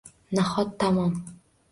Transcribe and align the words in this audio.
Nahot 0.35 0.69
tamom 0.79 1.11